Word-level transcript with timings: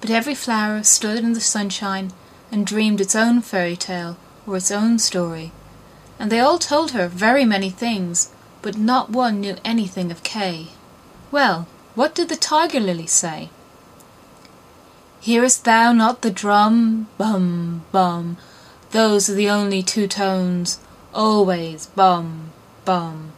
but 0.00 0.10
every 0.10 0.34
flower 0.34 0.82
stood 0.82 1.18
in 1.18 1.32
the 1.32 1.40
sunshine 1.40 2.12
and 2.50 2.66
dreamed 2.66 3.00
its 3.00 3.14
own 3.14 3.40
fairy 3.40 3.76
tale 3.76 4.16
or 4.46 4.56
its 4.56 4.70
own 4.70 4.98
story, 4.98 5.52
and 6.18 6.30
they 6.30 6.40
all 6.40 6.58
told 6.58 6.92
her 6.92 7.08
very 7.08 7.44
many 7.44 7.70
things, 7.70 8.32
but 8.62 8.76
not 8.76 9.10
one 9.10 9.40
knew 9.40 9.56
anything 9.64 10.10
of 10.10 10.22
Kay. 10.22 10.68
Well, 11.30 11.66
what 11.94 12.14
did 12.14 12.28
the 12.28 12.36
tiger 12.36 12.80
lily 12.80 13.06
say? 13.06 13.50
Hearest 15.20 15.64
thou 15.64 15.92
not 15.92 16.22
the 16.22 16.30
drum? 16.30 17.08
Bum, 17.18 17.84
bum. 17.92 18.36
Those 18.92 19.28
are 19.28 19.34
the 19.34 19.50
only 19.50 19.82
two 19.82 20.06
tones. 20.06 20.80
Always 21.12 21.86
bum, 21.86 22.52
bum. 22.84 23.32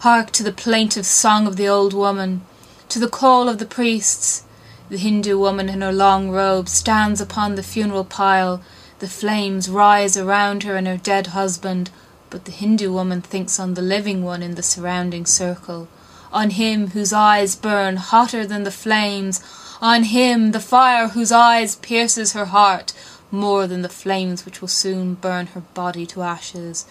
Hark 0.00 0.30
to 0.32 0.42
the 0.42 0.52
plaintive 0.52 1.06
song 1.06 1.46
of 1.46 1.56
the 1.56 1.66
old 1.66 1.94
woman, 1.94 2.42
to 2.90 2.98
the 2.98 3.08
call 3.08 3.48
of 3.48 3.58
the 3.58 3.66
priests. 3.66 4.43
The 4.90 4.98
Hindu 4.98 5.38
woman 5.38 5.70
in 5.70 5.80
her 5.80 5.92
long 5.92 6.30
robe 6.30 6.68
stands 6.68 7.18
upon 7.18 7.54
the 7.54 7.62
funeral 7.62 8.04
pile. 8.04 8.60
The 8.98 9.08
flames 9.08 9.68
rise 9.70 10.14
around 10.14 10.62
her 10.64 10.76
and 10.76 10.86
her 10.86 10.98
dead 10.98 11.28
husband, 11.28 11.90
but 12.28 12.44
the 12.44 12.52
Hindu 12.52 12.92
woman 12.92 13.22
thinks 13.22 13.58
on 13.58 13.74
the 13.74 13.82
living 13.82 14.22
one 14.22 14.42
in 14.42 14.56
the 14.56 14.62
surrounding 14.62 15.24
circle, 15.24 15.88
on 16.30 16.50
him 16.50 16.88
whose 16.88 17.14
eyes 17.14 17.56
burn 17.56 17.96
hotter 17.96 18.46
than 18.46 18.64
the 18.64 18.70
flames, 18.70 19.42
on 19.80 20.02
him 20.02 20.52
the 20.52 20.60
fire 20.60 21.08
whose 21.08 21.32
eyes 21.32 21.76
pierces 21.76 22.34
her 22.34 22.46
heart 22.46 22.92
more 23.30 23.66
than 23.66 23.80
the 23.80 23.88
flames 23.88 24.44
which 24.44 24.60
will 24.60 24.68
soon 24.68 25.14
burn 25.14 25.46
her 25.46 25.62
body 25.72 26.04
to 26.06 26.22
ashes. 26.22 26.84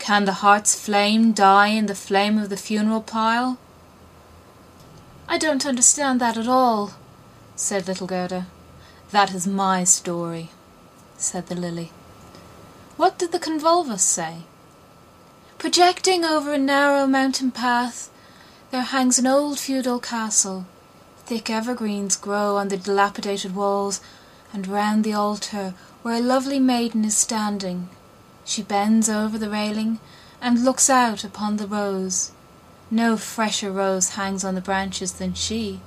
Can 0.00 0.24
the 0.24 0.40
heart's 0.42 0.74
flame 0.78 1.32
die 1.32 1.68
in 1.68 1.86
the 1.86 1.94
flame 1.94 2.38
of 2.38 2.48
the 2.48 2.56
funeral 2.56 3.02
pile? 3.02 3.58
I 5.28 5.38
don't 5.38 5.64
understand 5.64 6.20
that 6.20 6.36
at 6.36 6.48
all, 6.48 6.92
said 7.60 7.86
little 7.86 8.06
Gerda. 8.06 8.46
That 9.10 9.34
is 9.34 9.46
my 9.46 9.84
story, 9.84 10.48
said 11.18 11.48
the 11.48 11.54
lily. 11.54 11.92
What 12.96 13.18
did 13.18 13.32
the 13.32 13.38
convolvulus 13.38 14.02
say? 14.02 14.44
Projecting 15.58 16.24
over 16.24 16.54
a 16.54 16.58
narrow 16.58 17.06
mountain 17.06 17.50
path, 17.50 18.08
there 18.70 18.80
hangs 18.80 19.18
an 19.18 19.26
old 19.26 19.58
feudal 19.58 20.00
castle. 20.00 20.64
Thick 21.26 21.50
evergreens 21.50 22.16
grow 22.16 22.56
on 22.56 22.68
the 22.68 22.78
dilapidated 22.78 23.54
walls, 23.54 24.00
and 24.54 24.66
round 24.66 25.04
the 25.04 25.12
altar, 25.12 25.74
where 26.00 26.16
a 26.16 26.20
lovely 26.20 26.60
maiden 26.60 27.04
is 27.04 27.16
standing, 27.16 27.90
she 28.42 28.62
bends 28.62 29.10
over 29.10 29.36
the 29.36 29.50
railing 29.50 30.00
and 30.40 30.64
looks 30.64 30.88
out 30.88 31.24
upon 31.24 31.58
the 31.58 31.66
rose. 31.66 32.32
No 32.90 33.18
fresher 33.18 33.70
rose 33.70 34.10
hangs 34.10 34.44
on 34.44 34.54
the 34.54 34.62
branches 34.62 35.12
than 35.12 35.34
she. 35.34 35.82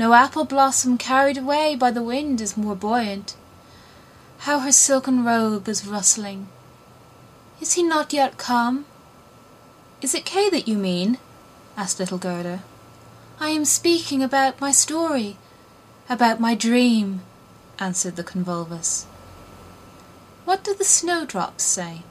No 0.00 0.14
apple 0.14 0.46
blossom 0.46 0.96
carried 0.96 1.36
away 1.36 1.74
by 1.74 1.90
the 1.90 2.02
wind 2.02 2.40
is 2.40 2.56
more 2.56 2.74
buoyant. 2.74 3.36
How 4.48 4.60
her 4.60 4.72
silken 4.72 5.24
robe 5.24 5.68
is 5.68 5.86
rustling! 5.86 6.48
Is 7.60 7.74
he 7.74 7.82
not 7.82 8.14
yet 8.14 8.38
come? 8.38 8.86
Is 10.00 10.14
it 10.14 10.24
Kay 10.24 10.48
that 10.48 10.66
you 10.66 10.78
mean? 10.78 11.18
asked 11.76 12.00
little 12.00 12.16
Gerda. 12.16 12.62
I 13.38 13.50
am 13.50 13.66
speaking 13.66 14.22
about 14.22 14.58
my 14.58 14.72
story, 14.72 15.36
about 16.08 16.40
my 16.40 16.54
dream, 16.54 17.20
answered 17.78 18.16
the 18.16 18.24
convolvulus. 18.24 19.04
What 20.46 20.64
do 20.64 20.74
the 20.74 20.82
snowdrops 20.82 21.64
say? 21.64 22.04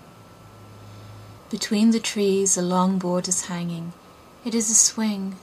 Between 1.49 1.89
the 1.89 1.99
trees 1.99 2.55
a 2.55 2.61
long 2.61 2.99
board 2.99 3.27
is 3.27 3.47
hanging. 3.47 3.93
It 4.45 4.53
is 4.53 4.69
a 4.69 4.75
swing. 4.75 5.37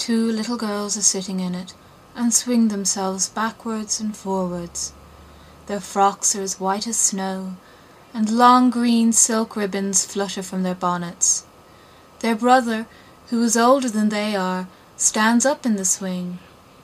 Two 0.00 0.32
little 0.32 0.56
girls 0.56 0.96
are 0.96 1.02
sitting 1.02 1.38
in 1.38 1.54
it 1.54 1.74
and 2.16 2.34
swing 2.34 2.66
themselves 2.66 3.28
backwards 3.28 4.00
and 4.00 4.16
forwards. 4.16 4.92
Their 5.66 5.78
frocks 5.78 6.34
are 6.34 6.42
as 6.42 6.58
white 6.58 6.88
as 6.88 6.96
snow, 6.96 7.54
and 8.12 8.28
long 8.30 8.70
green 8.70 9.12
silk 9.12 9.54
ribbons 9.54 10.04
flutter 10.04 10.42
from 10.42 10.64
their 10.64 10.74
bonnets. 10.74 11.44
Their 12.18 12.34
brother, 12.34 12.86
who 13.28 13.40
is 13.42 13.56
older 13.56 13.90
than 13.90 14.08
they 14.08 14.34
are, 14.34 14.66
stands 14.96 15.46
up 15.46 15.64
in 15.64 15.76
the 15.76 15.84
swing. 15.84 16.38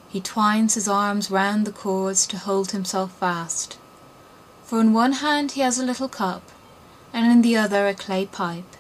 He 0.08 0.20
twines 0.20 0.74
his 0.74 0.86
arms 0.86 1.30
round 1.30 1.66
the 1.66 1.72
cords 1.72 2.26
to 2.28 2.38
hold 2.38 2.70
himself 2.70 3.10
fast 3.18 3.78
for 4.66 4.80
in 4.80 4.92
one 4.92 5.12
hand 5.12 5.52
he 5.52 5.60
has 5.60 5.78
a 5.78 5.84
little 5.84 6.08
cup, 6.08 6.42
and 7.12 7.30
in 7.30 7.40
the 7.42 7.56
other 7.56 7.86
a 7.86 7.94
clay 7.94 8.26
pipe. 8.26 8.76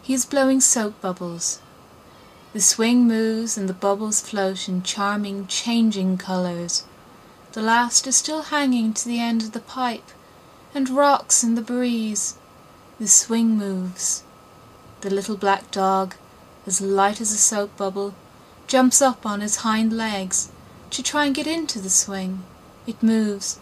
He 0.00 0.14
is 0.14 0.24
blowing 0.24 0.60
soap 0.60 1.00
bubbles. 1.00 1.58
The 2.52 2.60
swing 2.60 3.06
moves 3.06 3.56
and 3.56 3.68
the 3.68 3.72
bubbles 3.72 4.20
float 4.20 4.68
in 4.68 4.82
charming, 4.82 5.46
changing 5.46 6.18
colours. 6.18 6.82
The 7.52 7.62
last 7.62 8.08
is 8.08 8.16
still 8.16 8.42
hanging 8.42 8.92
to 8.94 9.06
the 9.06 9.20
end 9.20 9.42
of 9.42 9.52
the 9.52 9.60
pipe, 9.60 10.10
and 10.74 10.88
rocks 10.88 11.44
in 11.44 11.54
the 11.54 11.62
breeze. 11.62 12.36
The 12.98 13.06
swing 13.06 13.56
moves. 13.56 14.24
The 15.02 15.10
little 15.10 15.36
black 15.36 15.70
dog, 15.70 16.16
as 16.66 16.80
light 16.80 17.20
as 17.20 17.30
a 17.30 17.38
soap 17.38 17.76
bubble, 17.76 18.14
jumps 18.66 19.00
up 19.00 19.24
on 19.24 19.40
his 19.40 19.56
hind 19.56 19.92
legs 19.92 20.50
to 20.90 21.04
try 21.04 21.26
and 21.26 21.34
get 21.34 21.46
into 21.46 21.78
the 21.78 21.90
swing. 21.90 22.42
It 22.84 23.00
moves, 23.00 23.60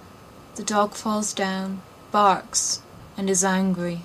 the 0.55 0.65
dog 0.65 0.95
falls 0.95 1.35
down, 1.35 1.83
barks, 2.11 2.81
and 3.17 3.29
is 3.29 3.45
angry. 3.45 4.01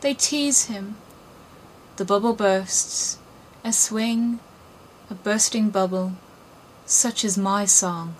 They 0.00 0.14
tease 0.14 0.64
him. 0.64 0.96
The 1.96 2.04
bubble 2.04 2.32
bursts. 2.32 3.18
A 3.66 3.72
swing, 3.72 4.40
a 5.08 5.14
bursting 5.14 5.70
bubble. 5.70 6.12
Such 6.84 7.24
is 7.24 7.38
my 7.38 7.64
song. 7.64 8.14